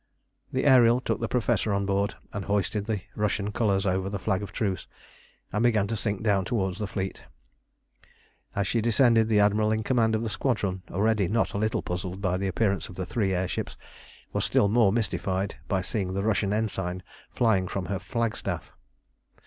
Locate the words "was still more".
14.33-14.91